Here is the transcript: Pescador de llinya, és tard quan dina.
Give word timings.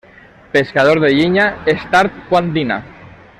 Pescador 0.53 1.01
de 1.03 1.11
llinya, 1.17 1.45
és 1.75 1.85
tard 1.93 2.17
quan 2.31 2.51
dina. 2.57 2.81